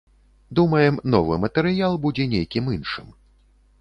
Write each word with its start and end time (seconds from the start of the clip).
Думаем, 0.59 0.95
новы 1.15 1.37
матэрыял 1.45 1.99
будзе 2.07 2.29
нейкім 2.33 2.63
іншым. 2.77 3.07